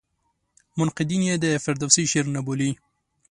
[0.77, 2.71] منقدین یې د فردوسي شعر نه بولي.